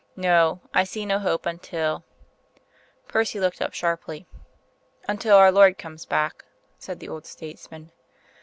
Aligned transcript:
No; 0.15 0.61
I 0.73 0.83
see 0.83 1.05
no 1.05 1.19
hope 1.19 1.45
until" 1.45 2.03
Percy 3.07 3.39
looked 3.39 3.61
up 3.61 3.71
sharply. 3.75 4.25
"Until 5.07 5.37
our 5.37 5.51
Lord 5.51 5.77
comes 5.77 6.07
back," 6.07 6.43
said 6.79 6.99
the 6.99 7.07
old 7.07 7.27
statesman. 7.27 7.91